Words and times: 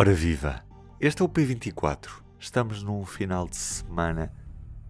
Ora 0.00 0.14
viva! 0.14 0.64
Este 1.00 1.22
é 1.22 1.24
o 1.24 1.28
P24. 1.28 2.22
Estamos 2.38 2.84
num 2.84 3.04
final 3.04 3.48
de 3.48 3.56
semana 3.56 4.32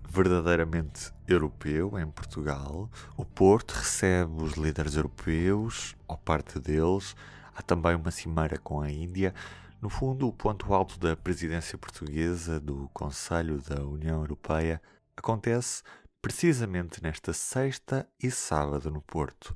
verdadeiramente 0.07 1.11
europeu 1.27 1.99
em 1.99 2.11
Portugal. 2.11 2.91
O 3.17 3.25
Porto 3.25 3.71
recebe 3.71 4.43
os 4.43 4.53
líderes 4.53 4.97
europeus, 4.97 5.97
ou 6.07 6.19
parte 6.19 6.61
deles. 6.61 7.17
Há 7.55 7.63
também 7.63 7.95
uma 7.95 8.11
cimeira 8.11 8.59
com 8.59 8.83
a 8.83 8.91
Índia. 8.91 9.35
No 9.81 9.89
fundo, 9.89 10.29
o 10.29 10.33
ponto 10.33 10.75
alto 10.75 11.01
da 11.01 11.17
presidência 11.17 11.79
portuguesa 11.79 12.61
do 12.61 12.91
Conselho 12.93 13.63
da 13.63 13.83
União 13.83 14.21
Europeia 14.21 14.79
acontece 15.17 15.83
precisamente 16.21 17.03
nesta 17.03 17.33
sexta 17.33 18.07
e 18.23 18.31
sábado 18.31 18.91
no 18.91 19.01
Porto. 19.01 19.55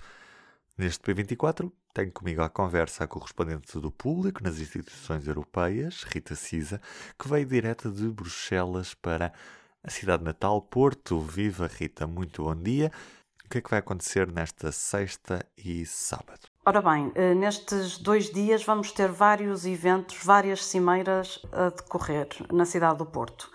Neste 0.79 1.03
P24, 1.05 1.71
tenho 1.93 2.11
comigo 2.11 2.43
à 2.43 2.49
conversa 2.49 3.05
a 3.05 3.07
correspondente 3.07 3.79
do 3.79 3.91
público 3.91 4.43
nas 4.43 4.59
instituições 4.59 5.27
europeias, 5.27 6.05
Rita 6.05 6.35
Cisa, 6.35 6.81
que 7.19 7.29
veio 7.29 7.47
direta 7.47 7.91
de 7.91 8.09
Bruxelas 8.09 8.95
para 8.95 9.33
a 9.85 9.91
cidade 9.91 10.25
natal, 10.25 10.63
Porto. 10.63 11.21
Viva 11.21 11.67
Rita, 11.67 12.07
muito 12.07 12.45
bom 12.45 12.55
dia. 12.55 12.91
O 13.45 13.49
que 13.49 13.59
é 13.59 13.61
que 13.61 13.71
vai 13.71 13.81
acontecer 13.81 14.27
nesta 14.27 14.73
sexta 14.73 15.45
e 15.57 15.85
sábado? 15.85 16.41
Ora 16.65 16.81
bem, 16.81 17.13
eh, 17.15 17.35
nestes 17.35 17.99
dois 17.99 18.31
dias 18.31 18.65
vamos 18.65 18.93
ter 18.93 19.11
vários 19.11 19.67
eventos, 19.67 20.17
várias 20.25 20.65
cimeiras 20.65 21.41
a 21.53 21.69
decorrer 21.69 22.29
na 22.51 22.65
cidade 22.65 22.99
do 22.99 23.07
Porto. 23.07 23.51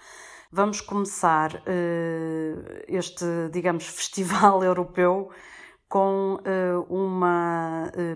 Vamos 0.52 0.80
começar 0.80 1.56
uh, 1.56 2.84
este, 2.88 3.26
digamos, 3.52 3.88
festival 3.88 4.64
europeu 4.64 5.32
com 5.90 6.36
uh, 6.36 6.94
uma 6.94 7.47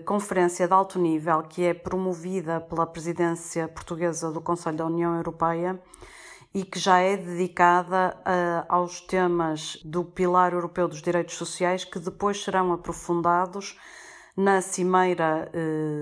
conferência 0.04 0.66
de 0.66 0.72
alto 0.72 0.98
nível 0.98 1.42
que 1.42 1.64
é 1.64 1.74
promovida 1.74 2.60
pela 2.60 2.86
presidência 2.86 3.68
portuguesa 3.68 4.30
do 4.30 4.40
Conselho 4.40 4.76
da 4.76 4.86
União 4.86 5.16
Europeia 5.16 5.80
e 6.54 6.64
que 6.64 6.78
já 6.78 6.98
é 6.98 7.16
dedicada 7.16 8.16
uh, 8.18 8.66
aos 8.68 9.00
temas 9.00 9.78
do 9.84 10.04
Pilar 10.04 10.52
Europeu 10.52 10.86
dos 10.86 11.00
Direitos 11.00 11.34
Sociais, 11.36 11.84
que 11.84 11.98
depois 11.98 12.44
serão 12.44 12.72
aprofundados 12.72 13.78
na 14.36 14.60
Cimeira 14.60 15.50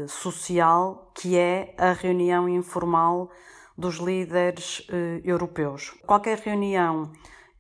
Social, 0.07 1.11
que 1.15 1.37
é 1.37 1.75
a 1.77 1.93
reunião 1.93 2.49
informal 2.49 3.29
dos 3.77 3.97
líderes 3.97 4.87
europeus. 5.25 5.93
Qualquer 6.07 6.39
reunião 6.39 7.11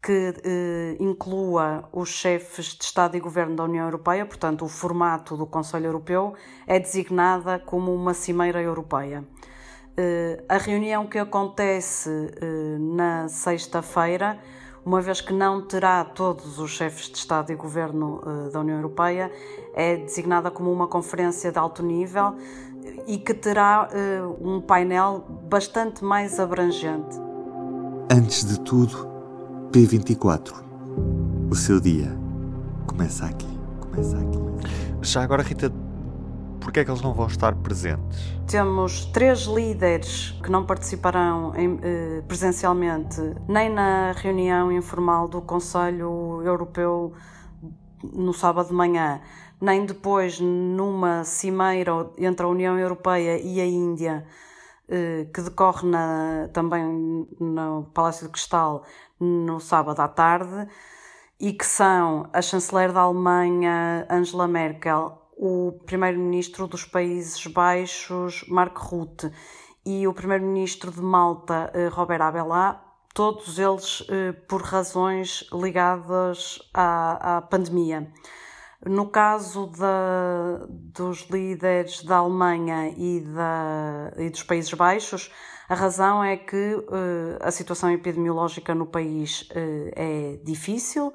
que 0.02 0.34
eh, 0.42 0.96
inclua 0.98 1.88
os 1.92 2.08
chefes 2.08 2.66
de 2.76 2.84
Estado 2.84 3.16
e 3.16 3.20
Governo 3.20 3.54
da 3.54 3.64
União 3.64 3.84
Europeia, 3.84 4.24
portanto, 4.24 4.64
o 4.64 4.68
formato 4.68 5.36
do 5.36 5.46
Conselho 5.46 5.86
Europeu, 5.86 6.34
é 6.66 6.78
designada 6.78 7.58
como 7.58 7.94
uma 7.94 8.14
Cimeira 8.14 8.62
Europeia. 8.62 9.24
Eh, 9.96 10.42
a 10.48 10.56
reunião 10.56 11.06
que 11.06 11.18
acontece 11.18 12.10
eh, 12.40 12.78
na 12.78 13.28
sexta-feira, 13.28 14.38
uma 14.84 15.00
vez 15.02 15.20
que 15.20 15.32
não 15.32 15.66
terá 15.66 16.02
todos 16.04 16.58
os 16.58 16.70
chefes 16.70 17.10
de 17.10 17.18
Estado 17.18 17.52
e 17.52 17.54
Governo 17.54 18.22
eh, 18.24 18.50
da 18.50 18.60
União 18.60 18.76
Europeia, 18.76 19.30
é 19.74 19.96
designada 19.96 20.50
como 20.50 20.72
uma 20.72 20.88
conferência 20.88 21.52
de 21.52 21.58
alto 21.58 21.82
nível 21.82 22.34
e 23.06 23.18
que 23.18 23.34
terá 23.34 23.88
eh, 23.92 24.22
um 24.40 24.60
painel 24.60 25.24
bastante 25.48 26.02
mais 26.02 26.40
abrangente. 26.40 27.18
Antes 28.10 28.44
de 28.44 28.58
tudo, 28.60 29.09
P24. 29.70 30.52
O 31.48 31.54
seu 31.54 31.80
dia 31.80 32.10
começa 32.88 33.24
aqui. 33.24 33.46
Começa 33.80 34.16
aqui. 34.16 34.38
Já 35.00 35.22
agora, 35.22 35.44
Rita, 35.44 35.72
porquê 36.60 36.80
é 36.80 36.84
que 36.84 36.90
eles 36.90 37.00
não 37.02 37.14
vão 37.14 37.28
estar 37.28 37.54
presentes? 37.54 38.36
Temos 38.48 39.04
três 39.06 39.42
líderes 39.42 40.36
que 40.42 40.50
não 40.50 40.66
participarão 40.66 41.54
em, 41.54 41.78
eh, 41.82 42.22
presencialmente 42.26 43.20
nem 43.46 43.70
na 43.70 44.10
reunião 44.10 44.72
informal 44.72 45.28
do 45.28 45.40
Conselho 45.40 46.42
Europeu 46.42 47.12
no 48.02 48.32
sábado 48.32 48.68
de 48.68 48.74
manhã, 48.74 49.20
nem 49.60 49.86
depois 49.86 50.40
numa 50.40 51.22
cimeira 51.22 52.10
entre 52.18 52.44
a 52.44 52.48
União 52.48 52.76
Europeia 52.76 53.38
e 53.40 53.60
a 53.60 53.66
Índia 53.66 54.26
que 55.32 55.40
decorre 55.40 55.86
na, 55.86 56.48
também 56.52 57.26
no 57.38 57.90
Palácio 57.94 58.26
de 58.26 58.32
Cristal 58.32 58.84
no 59.20 59.60
sábado 59.60 60.00
à 60.00 60.08
tarde 60.08 60.66
e 61.40 61.52
que 61.52 61.64
são 61.64 62.28
a 62.32 62.42
chanceler 62.42 62.92
da 62.92 63.00
Alemanha 63.00 64.06
Angela 64.10 64.46
Merkel, 64.46 65.18
o 65.36 65.72
primeiro-ministro 65.86 66.66
dos 66.66 66.84
Países 66.84 67.46
Baixos 67.46 68.44
Mark 68.46 68.76
Rutte 68.76 69.32
e 69.86 70.06
o 70.06 70.12
primeiro-ministro 70.12 70.90
de 70.90 71.00
Malta 71.00 71.70
eh, 71.72 71.88
Robert 71.88 72.20
Abelá, 72.20 72.84
todos 73.14 73.58
eles 73.58 74.06
eh, 74.10 74.32
por 74.32 74.60
razões 74.60 75.48
ligadas 75.50 76.58
à, 76.74 77.38
à 77.38 77.42
pandemia. 77.42 78.12
No 78.86 79.08
caso 79.08 79.70
dos 80.70 81.28
líderes 81.28 82.02
da 82.02 82.16
Alemanha 82.16 82.88
e, 82.96 83.20
da, 83.20 84.12
e 84.16 84.30
dos 84.30 84.42
Países 84.42 84.72
Baixos, 84.72 85.30
a 85.68 85.74
razão 85.74 86.24
é 86.24 86.36
que 86.36 86.74
uh, 86.74 87.38
a 87.40 87.50
situação 87.50 87.92
epidemiológica 87.92 88.74
no 88.74 88.86
país 88.86 89.42
uh, 89.42 89.92
é 89.94 90.40
difícil. 90.42 91.12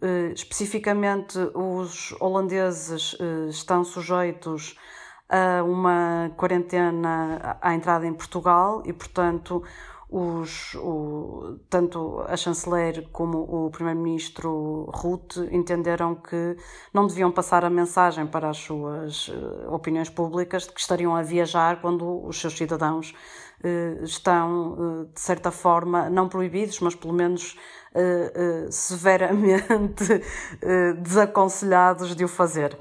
Uh, 0.00 0.32
especificamente, 0.34 1.36
os 1.52 2.14
holandeses 2.20 3.16
estão 3.48 3.82
sujeitos 3.82 4.76
a 5.28 5.64
uma 5.64 6.30
quarentena 6.36 7.58
à 7.60 7.74
entrada 7.74 8.06
em 8.06 8.14
Portugal 8.14 8.82
e, 8.86 8.92
portanto, 8.92 9.64
os, 10.10 10.74
o, 10.76 11.58
tanto 11.68 12.24
a 12.26 12.36
chanceler 12.36 13.06
como 13.12 13.38
o 13.40 13.70
primeiro-ministro 13.70 14.90
Ruth 14.94 15.36
entenderam 15.52 16.14
que 16.14 16.56
não 16.94 17.06
deviam 17.06 17.30
passar 17.30 17.62
a 17.62 17.68
mensagem 17.68 18.26
para 18.26 18.48
as 18.48 18.56
suas 18.56 19.28
uh, 19.28 19.70
opiniões 19.70 20.08
públicas 20.08 20.62
de 20.62 20.72
que 20.72 20.80
estariam 20.80 21.14
a 21.14 21.20
viajar 21.20 21.82
quando 21.82 22.24
os 22.26 22.40
seus 22.40 22.56
cidadãos 22.56 23.14
uh, 23.62 24.02
estão, 24.02 24.72
uh, 24.72 25.04
de 25.12 25.20
certa 25.20 25.50
forma, 25.50 26.08
não 26.08 26.26
proibidos, 26.26 26.80
mas 26.80 26.94
pelo 26.94 27.12
menos 27.12 27.56
severamente 28.70 30.22
desaconselhados 31.02 32.14
de 32.14 32.22
o 32.22 32.28
fazer. 32.28 32.78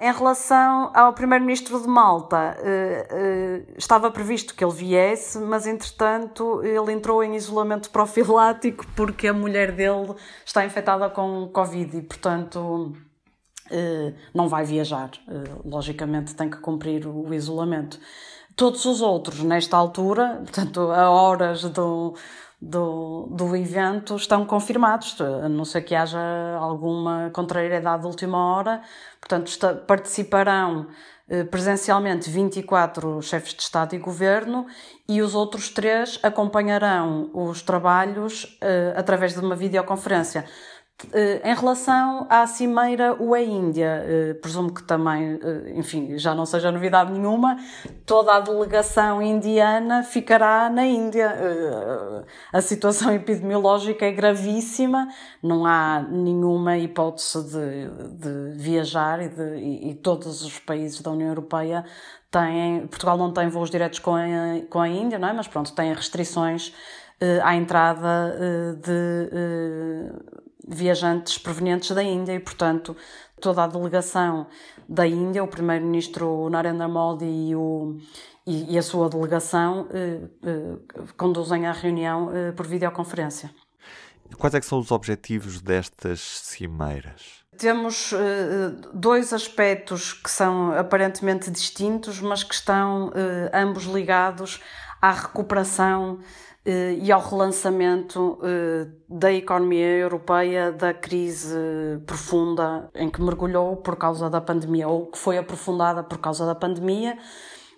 Em 0.00 0.12
relação 0.12 0.92
ao 0.94 1.12
primeiro-ministro 1.12 1.80
de 1.82 1.88
Malta, 1.88 2.56
eh, 2.60 3.08
eh, 3.10 3.62
estava 3.76 4.08
previsto 4.12 4.54
que 4.54 4.62
ele 4.62 4.72
viesse, 4.72 5.40
mas 5.40 5.66
entretanto 5.66 6.62
ele 6.62 6.92
entrou 6.92 7.20
em 7.24 7.34
isolamento 7.34 7.90
profilático 7.90 8.86
porque 8.94 9.26
a 9.26 9.32
mulher 9.32 9.72
dele 9.72 10.14
está 10.46 10.64
infectada 10.64 11.10
com 11.10 11.48
Covid 11.48 11.96
e, 11.96 12.02
portanto, 12.02 12.96
eh, 13.72 14.14
não 14.32 14.46
vai 14.46 14.64
viajar. 14.64 15.10
Logicamente 15.64 16.32
tem 16.32 16.48
que 16.48 16.58
cumprir 16.58 17.04
o 17.04 17.34
isolamento. 17.34 17.98
Todos 18.54 18.84
os 18.84 19.00
outros, 19.02 19.42
nesta 19.42 19.76
altura, 19.76 20.42
portanto, 20.44 20.92
a 20.92 21.10
horas 21.10 21.62
do 21.62 22.14
do, 22.60 23.28
do 23.30 23.54
evento 23.56 24.16
estão 24.16 24.44
confirmados, 24.44 25.20
a 25.20 25.48
não 25.48 25.64
ser 25.64 25.82
que 25.82 25.94
haja 25.94 26.18
alguma 26.58 27.30
contrariedade 27.32 28.02
de 28.02 28.08
última 28.08 28.38
hora. 28.38 28.82
Portanto, 29.20 29.46
está, 29.46 29.74
participarão 29.74 30.88
eh, 31.28 31.44
presencialmente 31.44 32.28
24 32.28 33.22
chefes 33.22 33.54
de 33.54 33.62
Estado 33.62 33.94
e 33.94 33.98
Governo 33.98 34.66
e 35.08 35.22
os 35.22 35.34
outros 35.34 35.68
três 35.68 36.18
acompanharão 36.22 37.30
os 37.32 37.62
trabalhos 37.62 38.58
eh, 38.60 38.94
através 38.96 39.34
de 39.34 39.40
uma 39.40 39.54
videoconferência. 39.54 40.44
Eh, 41.12 41.40
em 41.52 41.54
relação 41.54 42.26
à 42.28 42.44
cimeira 42.46 43.14
UE-Índia, 43.22 44.04
eh, 44.04 44.34
presumo 44.34 44.74
que 44.74 44.82
também, 44.82 45.38
eh, 45.40 45.72
enfim, 45.76 46.18
já 46.18 46.34
não 46.34 46.44
seja 46.44 46.72
novidade 46.72 47.12
nenhuma, 47.12 47.56
toda 48.04 48.34
a 48.34 48.40
delegação 48.40 49.22
indiana 49.22 50.02
ficará 50.02 50.68
na 50.68 50.84
Índia. 50.84 51.32
A 52.52 52.60
situação 52.60 53.12
epidemiológica 53.14 54.06
é 54.06 54.10
gravíssima, 54.10 55.08
não 55.40 55.64
há 55.64 56.02
nenhuma 56.02 56.76
hipótese 56.76 57.44
de, 57.44 58.50
de 58.50 58.58
viajar 58.58 59.22
e, 59.22 59.28
de, 59.28 59.56
e 59.90 59.94
todos 59.94 60.42
os 60.42 60.58
países 60.58 61.00
da 61.00 61.12
União 61.12 61.28
Europeia 61.28 61.84
têm. 62.28 62.88
Portugal 62.88 63.16
não 63.16 63.32
tem 63.32 63.48
voos 63.48 63.70
diretos 63.70 64.00
com 64.00 64.16
a, 64.16 64.24
com 64.68 64.80
a 64.80 64.88
Índia, 64.88 65.18
não 65.18 65.28
é? 65.28 65.32
mas 65.32 65.46
pronto, 65.46 65.72
tem 65.72 65.94
restrições 65.94 66.74
à 67.42 67.54
entrada 67.54 68.36
de 68.80 70.47
viajantes 70.68 71.38
provenientes 71.38 71.90
da 71.90 72.02
Índia 72.02 72.34
e, 72.34 72.40
portanto, 72.40 72.96
toda 73.40 73.64
a 73.64 73.66
delegação 73.66 74.46
da 74.88 75.06
Índia, 75.06 75.42
o 75.42 75.48
primeiro-ministro 75.48 76.48
Narendra 76.50 76.88
Modi 76.88 77.24
e, 77.24 77.56
o, 77.56 77.96
e, 78.46 78.74
e 78.74 78.78
a 78.78 78.82
sua 78.82 79.08
delegação 79.08 79.88
eh, 79.90 80.20
eh, 80.44 80.76
conduzem 81.16 81.66
a 81.66 81.72
reunião 81.72 82.30
eh, 82.34 82.52
por 82.52 82.66
videoconferência. 82.66 83.50
Quais 84.36 84.54
é 84.54 84.60
são 84.60 84.78
os 84.78 84.90
objetivos 84.90 85.60
destas 85.60 86.20
cimeiras? 86.20 87.38
Temos 87.56 88.12
dois 88.94 89.32
aspectos 89.32 90.12
que 90.12 90.30
são 90.30 90.70
aparentemente 90.72 91.50
distintos, 91.50 92.20
mas 92.20 92.44
que 92.44 92.54
estão 92.54 93.10
ambos 93.52 93.84
ligados 93.84 94.60
à 95.00 95.12
recuperação 95.12 96.18
eh, 96.20 96.24
e 97.00 97.10
ao 97.10 97.20
relançamento 97.20 98.38
eh, 98.42 98.86
da 99.08 99.32
economia 99.32 99.86
europeia 99.86 100.70
da 100.70 100.92
crise 100.92 101.56
profunda 102.06 102.90
em 102.94 103.08
que 103.08 103.22
mergulhou 103.22 103.76
por 103.76 103.96
causa 103.96 104.28
da 104.28 104.40
pandemia, 104.40 104.86
ou 104.86 105.06
que 105.06 105.16
foi 105.16 105.38
aprofundada 105.38 106.02
por 106.02 106.18
causa 106.18 106.44
da 106.44 106.54
pandemia, 106.54 107.16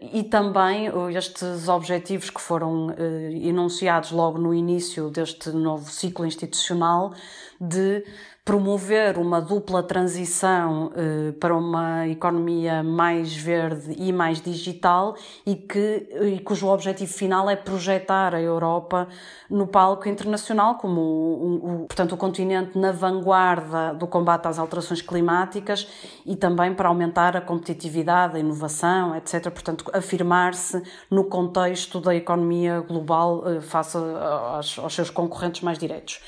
e 0.00 0.24
também 0.24 0.90
estes 1.16 1.68
objetivos 1.68 2.30
que 2.30 2.40
foram 2.40 2.90
eh, 2.96 3.30
enunciados 3.42 4.10
logo 4.10 4.38
no 4.38 4.52
início 4.52 5.10
deste 5.10 5.50
novo 5.50 5.90
ciclo 5.90 6.26
institucional 6.26 7.12
de 7.60 8.02
promover 8.44 9.18
uma 9.18 9.40
dupla 9.40 9.82
transição 9.82 10.90
eh, 10.96 11.32
para 11.32 11.54
uma 11.54 12.08
economia 12.08 12.82
mais 12.82 13.34
verde 13.34 13.94
e 13.98 14.12
mais 14.12 14.40
digital 14.40 15.14
e, 15.44 15.54
que, 15.54 16.08
e 16.22 16.40
cujo 16.40 16.66
objetivo 16.68 17.12
final 17.12 17.50
é 17.50 17.54
projetar 17.54 18.34
a 18.34 18.40
Europa 18.40 19.06
no 19.48 19.66
palco 19.66 20.08
internacional 20.08 20.76
como 20.76 21.00
o, 21.00 21.54
o, 21.54 21.86
portanto, 21.86 22.12
o 22.12 22.16
continente 22.16 22.78
na 22.78 22.92
vanguarda 22.92 23.92
do 23.92 24.06
combate 24.06 24.48
às 24.48 24.58
alterações 24.58 25.02
climáticas 25.02 25.86
e 26.24 26.34
também 26.34 26.74
para 26.74 26.88
aumentar 26.88 27.36
a 27.36 27.40
competitividade, 27.42 28.36
a 28.36 28.40
inovação, 28.40 29.14
etc. 29.16 29.50
Portanto, 29.50 29.84
afirmar-se 29.92 30.82
no 31.10 31.24
contexto 31.24 32.00
da 32.00 32.14
economia 32.14 32.80
global 32.80 33.42
eh, 33.46 33.60
face 33.60 33.98
aos, 33.98 34.78
aos 34.78 34.94
seus 34.94 35.10
concorrentes 35.10 35.60
mais 35.60 35.78
diretos. 35.78 36.20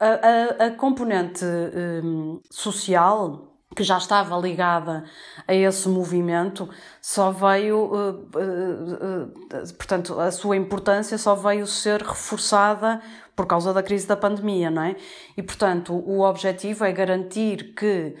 A, 0.00 0.64
a, 0.64 0.66
a 0.66 0.70
componente 0.72 1.44
um, 1.44 2.40
social 2.50 3.54
que 3.74 3.82
já 3.82 3.98
estava 3.98 4.36
ligada 4.36 5.04
a 5.46 5.54
esse 5.54 5.88
movimento, 5.88 6.68
só 7.00 7.30
veio, 7.30 7.76
uh, 7.76 8.10
uh, 8.10 9.24
uh, 9.24 9.74
portanto, 9.76 10.18
a 10.20 10.30
sua 10.30 10.56
importância 10.56 11.18
só 11.18 11.34
veio 11.34 11.66
ser 11.66 12.00
reforçada 12.00 13.02
por 13.34 13.46
causa 13.46 13.74
da 13.74 13.82
crise 13.82 14.06
da 14.06 14.16
pandemia, 14.16 14.70
não 14.70 14.82
é? 14.82 14.96
E, 15.36 15.42
portanto, 15.42 15.92
o 15.92 16.20
objetivo 16.20 16.84
é 16.84 16.92
garantir 16.92 17.74
que 17.74 18.14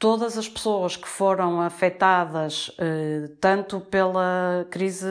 todas 0.00 0.38
as 0.38 0.48
pessoas 0.48 0.96
que 0.96 1.06
foram 1.06 1.60
afetadas 1.60 2.72
eh, 2.78 3.28
tanto 3.38 3.80
pela 3.80 4.66
crise 4.70 5.06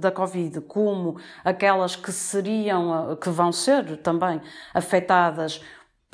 da 0.00 0.10
Covid 0.10 0.62
como 0.62 1.20
aquelas 1.44 1.94
que 1.94 2.10
seriam, 2.10 3.16
que 3.20 3.28
vão 3.28 3.52
ser 3.52 3.98
também 3.98 4.40
afetadas 4.72 5.60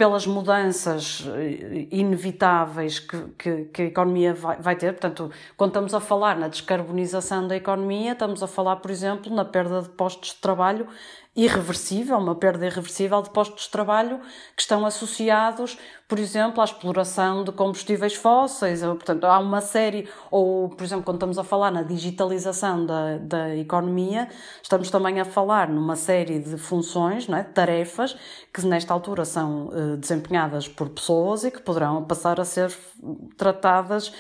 pelas 0.01 0.27
mudanças 0.27 1.25
eh, 1.37 1.87
inevitáveis 1.93 2.99
que, 2.99 3.19
que, 3.39 3.65
que 3.67 3.83
a 3.83 3.85
economia 3.85 4.35
vai, 4.35 4.57
vai, 4.57 4.75
ter. 4.75 4.93
Portanto, 4.93 5.31
quando 5.57 5.71
estamos 5.71 5.95
a 5.95 6.01
falar 6.01 6.37
na 6.37 6.49
descarbonização 6.49 7.47
da 7.47 7.55
economia, 7.55 8.13
estamos 8.13 8.43
a 8.43 8.49
falar, 8.49 8.77
por 8.77 8.91
exemplo, 8.91 9.33
na 9.33 9.45
perda 9.45 9.83
de 9.83 9.91
postos 9.91 10.31
de 10.31 10.37
trabalho 10.41 10.89
irreversível, 11.35 12.19
uma 12.19 12.35
perda 12.35 12.67
irreversível 12.67 13.23
de 13.23 13.31
postos 13.31 13.65
de 13.65 13.71
trabalho 13.71 14.19
que 14.57 14.63
estão 14.63 14.85
associados, 14.85 15.79
por 16.09 16.19
exemplo, 16.19 16.61
à 16.61 16.65
exploração 16.65 17.45
de 17.45 17.53
combustíveis 17.53 18.17
fósseis. 18.17 18.81
Portanto, 18.81 19.25
há 19.25 19.39
uma 19.39 19.61
série, 19.61 20.09
ou, 20.29 20.69
por 20.69 20.83
exemplo, 20.83 21.05
quando 21.05 21.19
estamos 21.19 21.39
a 21.39 21.45
falar 21.45 21.71
na 21.71 21.85
digitalização 21.85 22.85
da, 22.85 23.19
da 23.19 23.57
economia, 23.57 24.29
estamos 24.61 24.91
também 24.91 25.21
a 25.21 25.25
falar 25.25 25.69
numa 25.69 25.95
série 25.95 26.41
de 26.41 26.59
funções, 26.59 27.29
não 27.29 27.39
é? 27.39 27.45
tarefas, 27.45 28.17
que 28.53 28.67
nesta 28.67 28.93
altura 28.93 29.25
são 29.25 29.69
uh, 29.69 29.97
desempenhadas 29.97 30.67
por 30.67 30.89
pessoas 30.89 31.45
e 31.45 31.51
que 31.53 31.63
poderão 31.63 32.05
passar 32.05 32.41
a 32.41 32.45
ser 32.45 32.77
tratadas, 33.37 34.13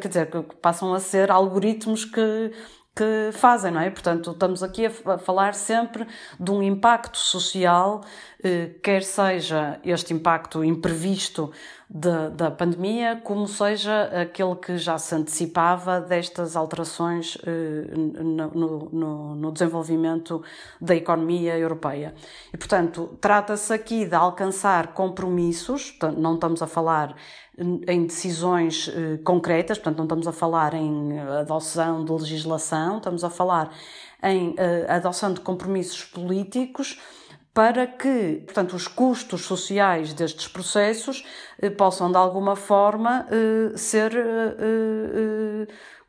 quer 0.00 0.08
dizer, 0.08 0.30
que 0.30 0.42
passam 0.56 0.92
a 0.92 1.00
ser 1.00 1.30
algoritmos 1.30 2.04
que 2.04 2.52
que 2.94 3.30
fazem, 3.32 3.72
não 3.72 3.80
é? 3.80 3.90
Portanto, 3.90 4.30
estamos 4.30 4.62
aqui 4.62 4.86
a 4.86 5.18
falar 5.18 5.54
sempre 5.54 6.06
de 6.38 6.50
um 6.50 6.62
impacto 6.62 7.18
social, 7.18 8.02
eh, 8.42 8.70
quer 8.82 9.02
seja 9.02 9.80
este 9.82 10.14
impacto 10.14 10.62
imprevisto 10.62 11.50
de, 11.90 12.30
da 12.30 12.52
pandemia, 12.52 13.20
como 13.24 13.48
seja 13.48 14.04
aquele 14.22 14.54
que 14.56 14.78
já 14.78 14.96
se 14.96 15.12
antecipava 15.14 16.00
destas 16.00 16.54
alterações 16.54 17.36
eh, 17.44 17.96
no, 17.96 18.88
no, 18.92 19.34
no 19.34 19.52
desenvolvimento 19.52 20.42
da 20.80 20.94
economia 20.94 21.58
europeia. 21.58 22.14
E, 22.52 22.56
portanto, 22.56 23.18
trata-se 23.20 23.72
aqui 23.72 24.06
de 24.06 24.14
alcançar 24.14 24.88
compromissos, 24.94 25.98
não 26.16 26.34
estamos 26.34 26.62
a 26.62 26.66
falar 26.68 27.16
em 27.56 28.06
decisões 28.06 28.88
eh, 28.88 29.18
concretas, 29.18 29.78
portanto, 29.78 29.98
não 29.98 30.04
estamos 30.04 30.26
a 30.26 30.32
falar 30.32 30.74
em 30.74 31.18
adoção 31.20 32.04
de 32.04 32.12
legislação, 32.12 32.98
estamos 32.98 33.22
a 33.22 33.30
falar 33.30 33.70
em 34.22 34.54
eh, 34.58 34.86
adoção 34.88 35.32
de 35.32 35.40
compromissos 35.40 36.04
políticos 36.04 37.00
para 37.52 37.86
que, 37.86 38.42
portanto, 38.44 38.74
os 38.74 38.88
custos 38.88 39.42
sociais 39.42 40.12
destes 40.12 40.48
processos 40.48 41.24
eh, 41.62 41.70
possam, 41.70 42.10
de 42.10 42.16
alguma 42.16 42.56
forma, 42.56 43.26
ser 43.76 44.12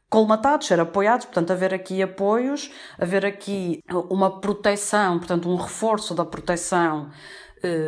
colmatados, 0.09 0.65
ser 0.65 0.79
apoiados, 0.79 1.25
portanto, 1.25 1.51
haver 1.51 1.73
aqui 1.73 2.01
apoios, 2.01 2.71
haver 2.97 3.23
aqui 3.23 3.83
uma 4.09 4.39
proteção, 4.41 5.19
portanto, 5.19 5.47
um 5.47 5.55
reforço 5.55 6.15
da 6.15 6.25
proteção 6.25 7.11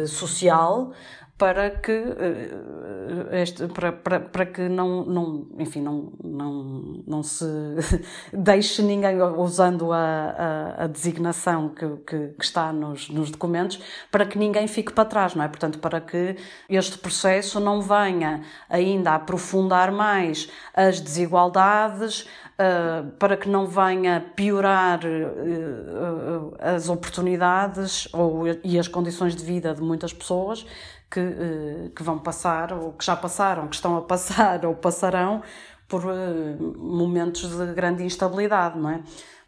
social, 0.08 0.92
para 1.38 1.70
que 1.70 1.92
eh, 1.92 3.42
este, 3.44 3.68
para, 3.68 3.92
para, 3.92 4.20
para 4.20 4.46
que 4.46 4.68
não, 4.68 5.06
não 5.06 5.48
enfim 5.60 5.82
não, 5.82 6.12
não, 6.24 7.04
não 7.06 7.24
se 7.24 7.46
deixe 8.34 8.82
ninguém 8.82 9.22
usando 9.22 9.92
a, 9.92 9.98
a, 9.98 10.84
a 10.86 10.88
designação 10.88 11.70
que, 11.70 11.88
que, 12.08 12.28
que, 12.30 12.44
está 12.44 12.74
nos, 12.74 13.10
nos 13.10 13.30
documentos 13.30 13.80
para 14.12 14.26
que 14.26 14.38
ninguém 14.38 14.68
fique 14.68 14.92
para 14.92 15.06
trás 15.06 15.36
não 15.36 15.44
é? 15.44 15.48
Portanto 15.48 15.78
para 15.78 16.02
que 16.02 16.36
este 16.68 16.98
processo 16.98 17.60
não 17.60 17.82
venha 17.82 18.42
ainda 18.68 19.14
aprofundar 19.14 19.92
mais 19.92 20.50
as 20.74 21.00
desigualdades 21.00 22.28
Uh, 22.58 23.12
para 23.20 23.38
que 23.38 23.48
não 23.48 23.68
venha 23.68 24.20
piorar 24.36 25.02
uh, 25.06 26.48
uh, 26.50 26.56
as 26.60 26.90
oportunidades 26.90 28.10
ou, 28.12 28.48
e 28.64 28.80
as 28.80 28.88
condições 28.88 29.36
de 29.36 29.46
vida 29.46 29.76
de 29.76 29.82
muitas 29.84 30.12
pessoas 30.12 30.66
que, 31.10 31.20
uh, 31.20 31.90
que 31.96 32.04
vão 32.04 32.20
passar, 32.20 32.74
ou 32.74 32.94
que 32.94 33.06
já 33.06 33.16
passaram, 33.16 33.68
que 33.68 33.76
estão 33.76 33.98
a 33.98 34.02
passar 34.02 34.64
ou 34.68 34.76
passarão 34.76 35.42
por 35.88 36.04
uh, 36.06 36.78
momentos 36.78 37.50
de 37.50 37.74
grande 37.74 38.04
instabilidade, 38.04 38.78
não 38.78 38.90
é? 38.90 39.02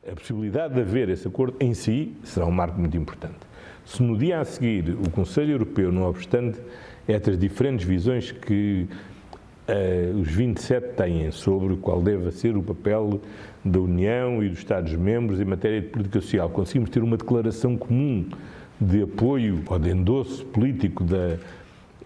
A 0.09 0.15
possibilidade 0.15 0.73
de 0.73 0.81
haver 0.81 1.09
esse 1.09 1.27
acordo 1.27 1.57
em 1.59 1.73
si 1.73 2.15
será 2.23 2.45
um 2.45 2.51
marco 2.51 2.79
muito 2.79 2.95
importante. 2.95 3.37
Se 3.85 4.01
no 4.01 4.17
dia 4.17 4.39
a 4.39 4.45
seguir 4.45 4.91
o 4.91 5.09
Conselho 5.09 5.51
Europeu, 5.51 5.91
não 5.91 6.03
obstante 6.03 6.59
estas 7.07 7.37
diferentes 7.37 7.85
visões 7.85 8.31
que 8.31 8.87
uh, 9.67 10.17
os 10.17 10.29
27 10.29 10.93
têm 10.93 11.31
sobre 11.31 11.75
qual 11.75 12.01
deve 12.01 12.31
ser 12.31 12.55
o 12.55 12.63
papel 12.63 13.19
da 13.63 13.79
União 13.79 14.41
e 14.41 14.49
dos 14.49 14.59
Estados-membros 14.59 15.39
em 15.41 15.45
matéria 15.45 15.81
de 15.81 15.87
política 15.87 16.21
social, 16.21 16.49
conseguimos 16.49 16.89
ter 16.89 17.03
uma 17.03 17.17
declaração 17.17 17.75
comum 17.75 18.29
de 18.79 19.03
apoio 19.03 19.63
ou 19.67 19.79
de 19.79 19.89
endosso 19.89 20.45
político 20.45 21.03
da, 21.03 21.37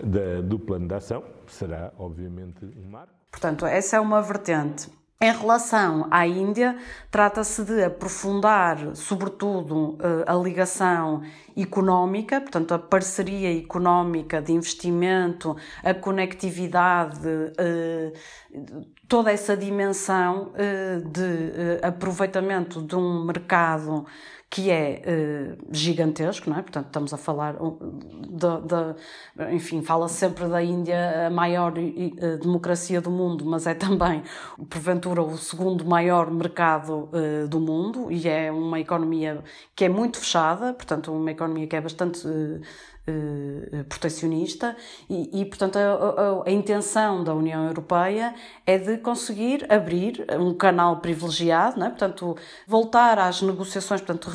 da, 0.04 0.42
do 0.42 0.58
plano 0.58 0.88
de 0.88 0.96
ação, 0.96 1.24
será 1.48 1.92
obviamente 1.98 2.66
um 2.66 2.90
marco. 2.90 3.14
Portanto, 3.32 3.66
essa 3.66 3.98
é 3.98 4.00
uma 4.00 4.22
vertente. 4.22 4.90
Em 5.24 5.32
relação 5.32 6.06
à 6.12 6.28
Índia, 6.28 6.78
trata-se 7.10 7.64
de 7.64 7.82
aprofundar, 7.82 8.94
sobretudo, 8.94 9.98
eh, 10.02 10.26
a 10.28 10.36
ligação 10.36 11.22
económica, 11.56 12.42
portanto, 12.42 12.74
a 12.74 12.80
parceria 12.80 13.58
económica 13.58 14.42
de 14.42 14.52
investimento, 14.52 15.56
a 15.82 15.94
conectividade, 15.94 17.26
eh, 17.58 18.12
toda 19.08 19.32
essa 19.32 19.56
dimensão 19.56 20.52
eh, 20.56 21.02
de 21.06 21.80
aproveitamento 21.82 22.82
de 22.82 22.96
um 22.98 23.24
mercado 23.24 24.06
que 24.54 24.70
é 24.70 25.02
uh, 25.02 25.68
gigantesco, 25.72 26.48
não 26.48 26.60
é? 26.60 26.62
Portanto, 26.62 26.86
estamos 26.86 27.12
a 27.12 27.18
falar 27.18 27.56
de 27.56 29.52
enfim, 29.52 29.82
fala 29.82 30.08
sempre 30.08 30.48
da 30.48 30.62
Índia 30.62 31.26
a 31.26 31.30
maior 31.32 31.74
uh, 31.76 32.38
democracia 32.38 33.02
do 33.02 33.10
mundo, 33.10 33.44
mas 33.48 33.66
é 33.66 33.74
também, 33.74 34.22
porventura, 34.70 35.24
o 35.24 35.36
segundo 35.40 35.84
maior 35.84 36.30
mercado 36.30 37.10
uh, 37.12 37.48
do 37.48 37.60
mundo 37.60 38.12
e 38.12 38.30
é 38.30 38.52
uma 38.52 38.80
economia 38.80 39.44
que 39.76 39.86
é 39.86 39.90
muito 39.90 40.20
fechada, 40.20 40.72
portanto, 40.72 41.12
uma 41.12 41.32
economia 41.32 41.66
que 41.66 41.76
é 41.76 41.82
bastante 41.82 42.28
protecionista 43.90 44.78
e, 45.10 45.42
e 45.42 45.46
portanto, 45.46 45.76
a, 45.76 45.82
a, 45.82 46.44
a, 46.48 46.52
intenção 46.52 47.22
da 47.22 47.34
União 47.34 47.68
Europeia 47.68 48.34
é 48.66 48.78
de 48.78 48.98
conseguir 48.98 49.66
abrir 49.70 50.26
um 50.40 50.54
canal 50.54 51.02
privilegiado, 51.02 51.78
não 51.78 51.88
é? 51.88 51.90
portanto, 51.90 52.38
voltar 52.66 53.20
às 53.20 53.42
negociações, 53.42 54.00
portanto, 54.00 54.30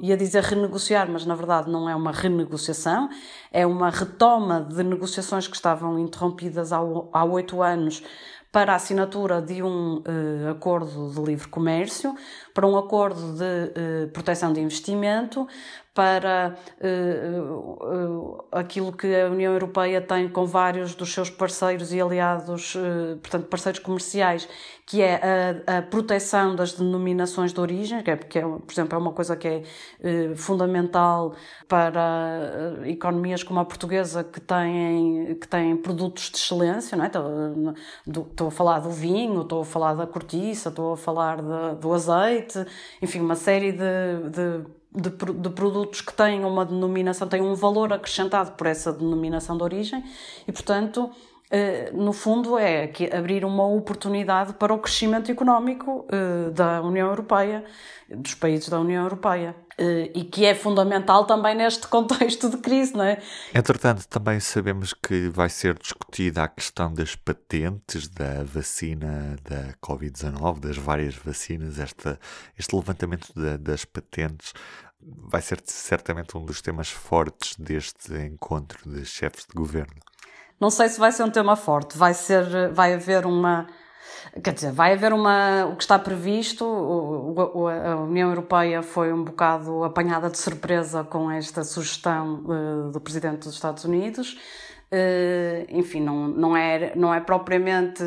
ia 0.00 0.16
dizer 0.16 0.42
renegociar, 0.42 1.10
mas 1.10 1.24
na 1.26 1.34
verdade 1.34 1.70
não 1.70 1.88
é 1.88 1.94
uma 1.94 2.12
renegociação, 2.12 3.08
é 3.52 3.66
uma 3.66 3.90
retoma 3.90 4.60
de 4.60 4.82
negociações 4.82 5.46
que 5.46 5.56
estavam 5.56 5.98
interrompidas 5.98 6.72
há, 6.72 7.24
oito 7.24 7.62
anos 7.62 8.02
para 8.50 8.72
a 8.72 8.76
assinatura 8.76 9.42
de 9.42 9.62
um 9.62 9.98
uh, 9.98 10.50
acordo 10.50 11.10
de 11.10 11.20
livre 11.20 11.48
comércio, 11.48 12.14
para 12.58 12.66
um 12.66 12.76
acordo 12.76 13.34
de 13.34 13.44
uh, 13.44 14.08
proteção 14.08 14.52
de 14.52 14.60
investimento, 14.60 15.46
para 15.94 16.56
uh, 16.80 18.44
aquilo 18.50 18.92
que 18.92 19.14
a 19.14 19.26
União 19.26 19.52
Europeia 19.52 20.00
tem 20.00 20.28
com 20.28 20.44
vários 20.44 20.92
dos 20.92 21.12
seus 21.12 21.30
parceiros 21.30 21.92
e 21.92 22.00
aliados, 22.00 22.76
portanto, 23.20 23.46
parceiros 23.46 23.80
comerciais, 23.80 24.48
que 24.86 25.02
é 25.02 25.20
a, 25.66 25.78
a, 25.78 25.82
proteção 25.82 26.54
das 26.54 26.72
denominações 26.72 27.52
de 27.52 27.60
origem, 27.60 28.00
que 28.02 28.10
é, 28.12 28.16
porque, 28.16 28.38
é, 28.38 28.42
por 28.42 28.72
exemplo, 28.72 28.94
é 28.94 28.98
uma 28.98 29.12
coisa 29.12 29.36
que 29.36 29.48
é 29.48 30.34
fundamental 30.36 31.34
para 31.66 32.78
economias 32.86 33.42
como 33.42 33.58
a 33.58 33.64
portuguesa 33.64 34.22
que 34.22 34.40
têm, 34.40 35.36
que 35.38 35.48
têm 35.48 35.76
produtos 35.76 36.30
de 36.30 36.38
excelência, 36.38 36.96
não 36.96 37.04
é? 37.04 37.10
Estou 38.06 38.46
a 38.46 38.50
falar 38.50 38.78
do 38.78 38.90
vinho, 38.90 39.42
estou 39.42 39.62
a 39.62 39.64
falar 39.64 39.94
da 39.94 40.06
cortiça, 40.06 40.68
estou 40.68 40.92
a 40.92 40.96
falar 40.96 41.42
de, 41.42 41.80
do 41.80 41.92
azeite, 41.92 42.47
enfim, 43.02 43.20
uma 43.20 43.34
série 43.34 43.72
de, 43.72 43.78
de 44.30 44.78
de, 44.90 45.10
de, 45.10 45.50
produtos 45.50 46.00
que 46.00 46.12
têm 46.14 46.44
uma 46.44 46.64
denominação, 46.64 47.28
têm 47.28 47.42
um 47.42 47.54
valor 47.54 47.92
acrescentado 47.92 48.52
por 48.52 48.66
essa 48.66 48.90
denominação 48.90 49.56
de 49.56 49.62
origem 49.62 50.02
e, 50.46 50.50
portanto, 50.50 51.10
no 51.94 52.12
fundo, 52.12 52.58
é 52.58 52.90
abrir 53.16 53.44
uma 53.44 53.66
oportunidade 53.66 54.52
para 54.54 54.74
o 54.74 54.78
crescimento 54.78 55.30
económico 55.30 56.06
eh, 56.10 56.50
da 56.50 56.82
União 56.82 57.08
Europeia, 57.08 57.64
dos 58.08 58.34
países 58.34 58.68
da 58.68 58.78
União 58.78 59.02
Europeia. 59.02 59.54
Eh, 59.78 60.10
e 60.12 60.24
que 60.24 60.44
é 60.44 60.56
fundamental 60.56 61.24
também 61.24 61.54
neste 61.54 61.86
contexto 61.88 62.50
de 62.50 62.56
crise, 62.56 62.94
não 62.94 63.04
é? 63.04 63.22
Entretanto, 63.54 64.06
também 64.08 64.40
sabemos 64.40 64.92
que 64.92 65.28
vai 65.28 65.48
ser 65.48 65.78
discutida 65.78 66.42
a 66.42 66.48
questão 66.48 66.92
das 66.92 67.14
patentes 67.14 68.08
da 68.08 68.42
vacina 68.42 69.36
da 69.48 69.72
Covid-19, 69.80 70.58
das 70.58 70.76
várias 70.76 71.14
vacinas, 71.14 71.78
esta, 71.78 72.18
este 72.58 72.74
levantamento 72.74 73.32
da, 73.34 73.56
das 73.56 73.84
patentes 73.84 74.52
vai 75.00 75.40
ser 75.40 75.62
certamente 75.64 76.36
um 76.36 76.44
dos 76.44 76.60
temas 76.60 76.90
fortes 76.90 77.54
deste 77.56 78.12
encontro 78.14 78.90
de 78.90 79.06
chefes 79.06 79.46
de 79.46 79.54
governo. 79.54 80.07
Não 80.60 80.70
sei 80.70 80.88
se 80.88 80.98
vai 80.98 81.12
ser 81.12 81.22
um 81.24 81.30
tema 81.30 81.56
forte, 81.56 81.96
vai 81.96 82.14
ser, 82.14 82.70
vai 82.72 82.94
haver 82.94 83.26
uma 83.26 83.66
Quer 84.42 84.52
dizer, 84.52 84.72
vai 84.72 84.92
haver 84.92 85.12
uma. 85.12 85.66
O 85.66 85.76
que 85.76 85.82
está 85.82 85.98
previsto, 85.98 86.64
o, 86.64 87.32
o, 87.32 87.68
a 87.68 87.96
União 87.96 88.28
Europeia 88.28 88.82
foi 88.82 89.12
um 89.12 89.24
bocado 89.24 89.82
apanhada 89.84 90.28
de 90.28 90.38
surpresa 90.38 91.02
com 91.02 91.30
esta 91.30 91.64
sugestão 91.64 92.44
uh, 92.44 92.90
do 92.90 93.00
Presidente 93.00 93.44
dos 93.44 93.54
Estados 93.54 93.84
Unidos. 93.84 94.38
Uh, 94.92 95.66
enfim, 95.70 96.00
não, 96.00 96.28
não, 96.28 96.56
é, 96.56 96.94
não 96.94 97.12
é 97.12 97.20
propriamente 97.20 98.02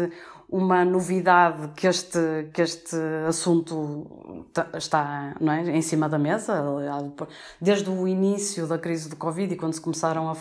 uma 0.47 0.83
novidade 0.85 1.69
que 1.75 1.87
este, 1.87 2.49
que 2.53 2.61
este 2.61 2.95
assunto 3.27 4.45
está 4.73 5.33
não 5.39 5.53
é, 5.53 5.61
em 5.71 5.81
cima 5.81 6.07
da 6.07 6.19
mesa. 6.19 6.63
Desde 7.59 7.89
o 7.89 8.07
início 8.07 8.67
da 8.67 8.77
crise 8.77 9.09
do 9.09 9.15
Covid 9.15 9.53
e 9.53 9.57
quando 9.57 9.73
se 9.73 9.81
começaram 9.81 10.29
a, 10.29 10.35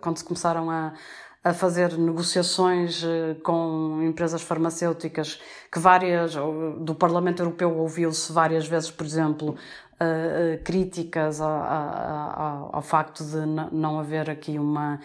quando 0.00 0.18
se 0.18 0.24
começaram 0.24 0.70
a 0.70 0.92
a 1.42 1.54
fazer 1.54 1.96
negociações 1.96 3.04
eh, 3.04 3.36
com 3.42 4.00
empresas 4.02 4.42
farmacêuticas 4.42 5.40
que 5.72 5.78
várias 5.78 6.34
do 6.80 6.94
Parlamento 6.94 7.40
Europeu 7.42 7.76
ouviu-se 7.76 8.32
várias 8.32 8.66
vezes, 8.66 8.90
por 8.90 9.06
exemplo, 9.06 9.50
uh, 9.50 9.54
uh, 10.54 10.62
críticas 10.64 11.40
ao, 11.40 12.70
ao, 12.72 12.82
facto 12.82 13.22
de 13.24 13.46
não 13.72 13.98
haver 13.98 14.30
aqui 14.30 14.58
uma. 14.58 14.98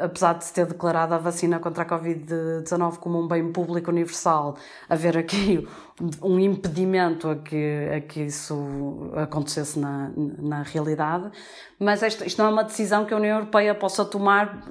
Apesar 0.00 0.34
de 0.34 0.44
se 0.44 0.52
ter 0.52 0.66
declarado 0.66 1.14
a 1.14 1.18
vacina 1.18 1.58
contra 1.58 1.84
a 1.84 1.86
Covid-19 1.86 2.98
como 2.98 3.20
um 3.20 3.28
bem 3.28 3.52
público 3.52 3.90
universal, 3.90 4.56
haver 4.88 5.16
aqui 5.16 5.66
um 6.22 6.38
impedimento 6.38 7.28
a 7.28 7.36
que, 7.36 7.88
a 7.96 8.00
que 8.00 8.22
isso 8.22 9.10
acontecesse 9.16 9.78
na, 9.78 10.10
na 10.16 10.62
realidade. 10.62 11.30
Mas 11.78 12.02
isto, 12.02 12.24
isto 12.24 12.38
não 12.38 12.50
é 12.50 12.52
uma 12.52 12.64
decisão 12.64 13.04
que 13.04 13.14
a 13.14 13.16
União 13.16 13.38
Europeia 13.38 13.74
possa 13.74 14.04
tomar 14.04 14.66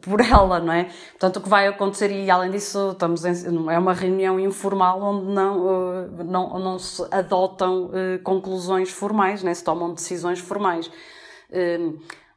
por 0.00 0.20
ela, 0.24 0.60
não 0.60 0.72
é? 0.72 0.88
Portanto, 1.10 1.36
o 1.36 1.40
que 1.42 1.48
vai 1.48 1.66
acontecer, 1.66 2.10
e 2.10 2.30
além 2.30 2.50
disso, 2.50 2.90
estamos 2.92 3.24
em, 3.24 3.32
é 3.70 3.78
uma 3.78 3.92
reunião 3.92 4.40
informal 4.40 5.02
onde 5.02 5.32
não, 5.32 6.06
não, 6.24 6.58
não 6.58 6.78
se 6.78 7.02
adotam 7.10 7.90
conclusões 8.22 8.90
formais 8.90 9.14
formais, 9.14 9.42
né? 9.42 9.54
se 9.54 9.64
tomam 9.64 9.94
decisões 9.94 10.38
formais. 10.38 10.90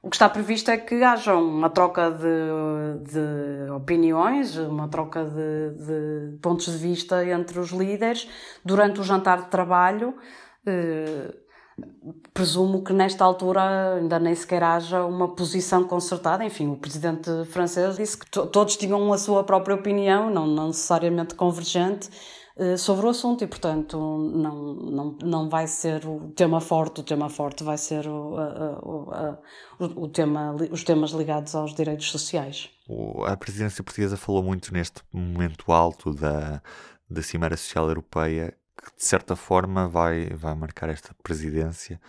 O 0.02 0.10
que 0.10 0.16
está 0.16 0.30
previsto 0.30 0.70
é 0.70 0.78
que 0.78 1.04
haja 1.04 1.36
uma 1.36 1.70
troca 1.70 2.12
de, 2.12 3.12
de 3.12 3.72
opiniões, 3.72 4.56
uma 4.58 4.88
troca 4.88 5.26
de, 5.26 5.86
de, 5.86 6.38
pontos 6.38 6.72
de 6.72 6.78
vista 6.78 7.26
entre 7.26 7.60
os 7.60 7.72
líderes 7.72 8.30
durante 8.64 9.00
o 9.00 9.04
jantar 9.04 9.42
de 9.44 9.48
trabalho. 9.48 10.16
Hum, 10.66 11.48
presumo 12.34 12.84
que 12.84 12.92
nesta 12.92 13.24
altura 13.24 13.96
ainda 13.96 14.20
nem 14.20 14.34
sequer 14.34 14.64
haja 14.64 15.06
uma 15.06 15.36
posição 15.36 15.84
concertada. 15.84 16.44
Enfim, 16.44 16.68
o 16.70 16.78
presidente 16.78 17.30
francês 17.46 17.98
disse 17.98 18.18
que 18.18 18.30
todos 18.30 18.78
tinham 18.78 19.12
a 19.14 19.18
sua 19.18 19.44
própria 19.44 19.76
opinião, 19.76 20.30
não, 20.30 20.48
não 20.48 20.68
necessariamente 20.68 21.36
convergente, 21.36 22.10
eh, 22.10 22.37
sobre 22.78 23.06
o 23.06 23.10
assunto 23.10 23.44
e, 23.44 23.48
portanto, 23.48 23.98
não, 23.98 24.74
não, 24.74 25.18
não 25.24 25.50
vai 25.50 25.68
ser 25.68 26.06
o 26.06 26.32
tema 26.36 26.60
forte, 26.60 27.02
o 27.02 27.04
tema 27.04 27.30
forte 27.30 27.64
vai 27.64 27.78
ser 27.78 28.08
o, 28.08 28.36
o, 28.82 29.12
o, 29.80 30.04
o 30.04 30.08
tema, 30.08 30.56
os 30.72 30.84
temas 30.84 31.12
ligados 31.12 31.54
aos 31.56 31.74
direitos 31.74 32.10
sociais. 32.10 32.70
A 33.26 33.38
presidência 33.38 33.84
portuguesa 33.84 34.18
falou 34.18 34.42
muito 34.42 34.74
neste 34.74 35.02
momento 35.12 35.72
alto 35.72 36.14
da, 36.14 36.62
da 37.10 37.22
Cimeira 37.22 37.58
Social 37.58 37.88
Europeia, 37.88 38.54
que 38.78 38.96
de 38.96 39.06
certa 39.06 39.36
forma 39.36 39.88
vai, 39.88 40.30
vai 40.30 40.56
marcar 40.56 40.90
esta 40.90 41.14
presidência 41.22 42.00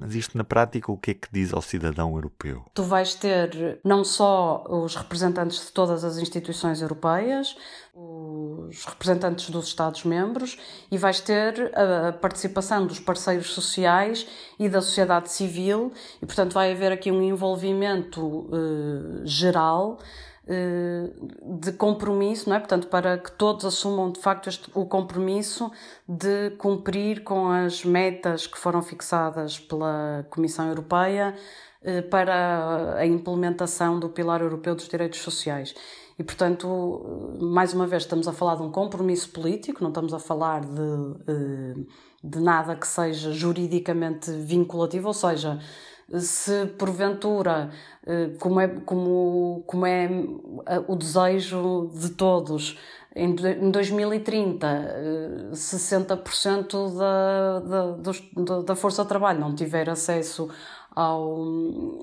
mas 0.00 0.14
isto 0.14 0.38
na 0.38 0.44
prática, 0.44 0.90
o 0.90 0.96
que 0.96 1.10
é 1.10 1.14
que 1.14 1.28
diz 1.30 1.52
ao 1.52 1.60
cidadão 1.60 2.14
europeu? 2.14 2.64
Tu 2.72 2.82
vais 2.82 3.14
ter 3.14 3.78
não 3.84 4.02
só 4.02 4.64
os 4.66 4.96
representantes 4.96 5.66
de 5.66 5.72
todas 5.72 6.04
as 6.04 6.16
instituições 6.16 6.80
europeias, 6.80 7.54
os 7.94 8.86
representantes 8.86 9.50
dos 9.50 9.66
Estados-membros 9.66 10.56
e 10.90 10.96
vais 10.96 11.20
ter 11.20 11.70
a 11.76 12.12
participação 12.12 12.86
dos 12.86 12.98
parceiros 12.98 13.52
sociais 13.52 14.26
e 14.58 14.70
da 14.70 14.80
sociedade 14.80 15.30
civil, 15.30 15.92
e 16.22 16.24
portanto 16.24 16.54
vai 16.54 16.72
haver 16.72 16.92
aqui 16.92 17.12
um 17.12 17.20
envolvimento 17.20 18.22
uh, 18.22 19.20
geral 19.24 19.98
eh, 20.00 20.29
de 20.46 21.72
compromisso, 21.72 22.48
não 22.48 22.56
é? 22.56 22.58
Portanto, 22.58 22.88
para 22.88 23.18
que 23.18 23.30
todos 23.32 23.64
assumam 23.64 24.10
de 24.10 24.20
facto 24.20 24.48
este, 24.48 24.70
o 24.74 24.86
compromisso 24.86 25.70
de 26.08 26.50
cumprir 26.58 27.22
com 27.22 27.48
as 27.48 27.84
metas 27.84 28.46
que 28.46 28.58
foram 28.58 28.82
fixadas 28.82 29.58
pela 29.58 30.26
Comissão 30.30 30.68
Europeia 30.68 31.36
eh, 31.82 32.02
para 32.02 32.96
a 32.96 33.06
implementação 33.06 33.98
do 33.98 34.10
Pilar 34.10 34.42
Europeu 34.42 34.74
dos 34.74 34.86
Direitos 34.86 35.20
Sociais. 35.20 35.74
E, 36.18 36.22
portanto, 36.22 37.38
mais 37.40 37.72
uma 37.72 37.86
vez, 37.86 38.02
estamos 38.02 38.28
a 38.28 38.32
falar 38.34 38.56
de 38.56 38.62
um 38.62 38.70
compromisso 38.70 39.30
político, 39.30 39.82
não 39.82 39.88
estamos 39.88 40.12
a 40.12 40.18
falar 40.18 40.60
de, 40.60 41.16
eh, 41.26 41.74
de 42.22 42.40
nada 42.40 42.76
que 42.76 42.86
seja 42.86 43.32
juridicamente 43.32 44.30
vinculativo, 44.30 45.08
ou 45.08 45.14
seja, 45.14 45.58
se 46.18 46.66
porventura, 46.78 47.70
eh, 48.06 48.30
como 48.38 48.60
é, 48.60 48.68
como, 48.68 49.62
como 49.66 49.86
é 49.86 50.06
eh, 50.66 50.84
o 50.88 50.96
desejo 50.96 51.90
de 51.94 52.10
todos, 52.10 52.78
em 53.14 53.34
2030, 53.34 55.50
60% 55.52 56.96
da, 56.96 57.60
da, 57.60 58.62
da 58.62 58.76
força 58.76 59.02
de 59.02 59.08
trabalho 59.08 59.40
não 59.40 59.54
tiver 59.54 59.90
acesso 59.90 60.48
ao, 60.94 61.44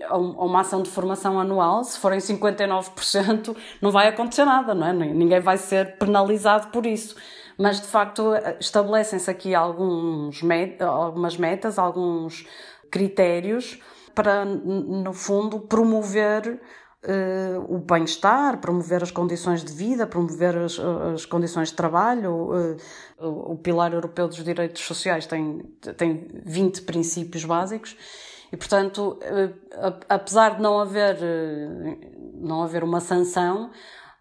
a 0.09 0.17
uma 0.17 0.61
ação 0.61 0.81
de 0.81 0.89
formação 0.89 1.39
anual, 1.39 1.83
se 1.83 1.97
forem 1.97 2.19
59%, 2.19 3.55
não 3.81 3.91
vai 3.91 4.07
acontecer 4.07 4.45
nada, 4.45 4.73
não 4.73 4.87
é? 4.87 4.93
Ninguém 4.93 5.39
vai 5.39 5.57
ser 5.57 5.97
penalizado 5.97 6.67
por 6.67 6.85
isso. 6.85 7.15
Mas, 7.57 7.81
de 7.81 7.87
facto, 7.87 8.33
estabelecem-se 8.59 9.31
aqui 9.31 9.55
alguns 9.55 10.43
met 10.43 10.81
algumas 10.83 11.37
metas, 11.37 11.79
alguns 11.79 12.45
critérios 12.91 13.79
para, 14.17 14.43
no 14.43 15.13
fundo, 15.13 15.59
promover 15.59 16.59
Uh, 17.03 17.75
o 17.75 17.77
bem-estar, 17.77 18.57
promover 18.57 19.03
as 19.03 19.11
condições 19.11 19.63
de 19.63 19.71
vida, 19.71 20.07
promover 20.07 20.57
as, 20.57 20.79
as 21.13 21.25
condições 21.25 21.69
de 21.69 21.75
trabalho. 21.75 22.49
Uh, 22.49 23.51
o 23.51 23.55
Pilar 23.55 23.93
Europeu 23.93 24.27
dos 24.27 24.43
Direitos 24.43 24.81
Sociais 24.81 25.27
tem, 25.27 25.59
tem 25.95 26.27
20 26.43 26.81
princípios 26.81 27.45
básicos 27.45 27.95
E, 28.51 28.57
portanto, 28.57 29.19
eh, 29.21 29.53
apesar 30.09 30.55
de 30.55 30.61
não 30.61 30.79
haver, 30.79 31.17
não 32.33 32.63
haver 32.63 32.83
uma 32.83 32.99
sanção, 32.99 33.69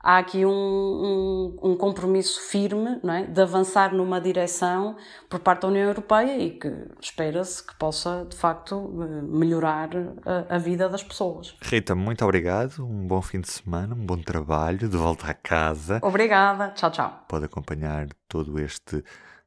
há 0.07 0.19
aqui 0.19 0.47
um, 0.47 0.53
um, 0.53 1.71
um, 1.71 1.77
compromisso 1.77 2.41
firme 2.41 3.01
não 3.03 3.13
é, 3.13 3.27
de 3.27 3.41
avançar 3.43 3.93
numa 3.93 4.21
direção 4.21 4.97
por 5.29 5.41
parte 5.41 5.63
da 5.63 5.69
União 5.69 5.89
Europeia 5.89 6.39
e 6.39 6.51
que 6.53 6.73
espera-se 7.01 7.67
que 7.67 7.75
possa, 7.75 8.25
de 8.31 8.37
facto, 8.37 8.89
melhorar 9.29 9.91
a, 10.25 10.55
a, 10.55 10.59
vida 10.59 10.89
das 10.89 11.03
pessoas. 11.03 11.57
Rita, 11.61 11.97
muito 11.97 12.25
obrigado, 12.25 12.87
um 12.87 13.05
bom 13.05 13.21
fim 13.21 13.41
de 13.41 13.51
semana, 13.51 13.97
um 13.97 14.07
bom 14.07 14.17
trabalho, 14.17 14.89
de 14.89 14.97
volta 14.97 15.27
à 15.29 15.35
casa. 15.35 15.99
Obrigada, 16.01 16.71
tchau, 16.71 16.91
tchau. 16.93 17.25
Pode 17.29 17.47
acompanhar 17.47 18.07
todo 18.29 18.61
este 18.61 19.03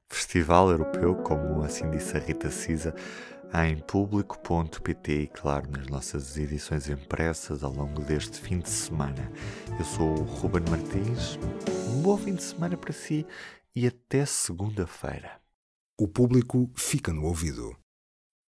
festival 0.10 0.72
europeu, 0.72 1.16
como 1.16 1.64
assim 1.64 1.90
disse 1.90 2.18
a 2.18 2.20
Rita 2.20 2.50
Cisa, 2.50 2.94
em 3.54 3.78
público.pt 3.78 5.12
e, 5.12 5.28
claro, 5.28 5.70
nas 5.72 5.88
nossas 5.88 6.38
edições 6.38 6.88
impressas 6.88 7.64
ao 7.64 7.74
longo 7.74 8.02
deste 8.04 8.40
fim 8.40 8.60
de 8.60 8.70
semana. 8.70 9.32
Eu 9.78 9.86
sou 9.86 10.20
o 10.20 10.24
Ruben 10.24 10.64
Martins, 10.70 11.38
um 11.90 12.02
bom 12.02 12.16
fim 12.16 12.36
de 12.36 12.44
semana 12.44 12.78
para 12.78 12.94
si 12.94 13.26
e 13.76 13.88
até 13.88 14.26
segunda-feira. 14.26 15.42
O 16.00 16.08
público 16.08 16.70
fica 16.76 17.12
no 17.12 17.26
ouvido. 17.26 17.76